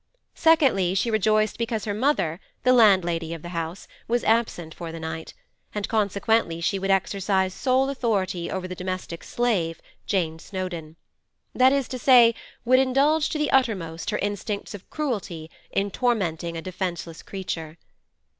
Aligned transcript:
Secondly, 0.33 0.95
she 0.95 1.11
rejoiced 1.11 1.59
because 1.59 1.85
her 1.85 1.93
mother, 1.93 2.39
the 2.63 2.73
landlady 2.73 3.35
of 3.35 3.43
the 3.43 3.49
house, 3.49 3.87
was 4.07 4.23
absent 4.23 4.73
for 4.73 4.91
the 4.91 4.99
night, 4.99 5.35
and 5.75 5.87
consequently 5.87 6.59
she 6.59 6.79
would 6.79 6.89
exercise 6.89 7.53
sole 7.53 7.87
authority 7.87 8.49
over 8.49 8.67
the 8.67 8.73
domestic 8.73 9.23
slave, 9.23 9.79
Jane 10.07 10.39
Snowdon—that 10.39 11.71
is 11.71 11.87
to 11.89 11.99
say, 11.99 12.33
would 12.65 12.79
indulge 12.79 13.29
to 13.29 13.37
the 13.37 13.51
uttermost 13.51 14.09
her 14.09 14.17
instincts 14.17 14.73
of 14.73 14.89
cruelty 14.89 15.51
in 15.69 15.91
tormenting 15.91 16.57
a 16.57 16.63
defenceless 16.63 17.21
creature. 17.21 17.77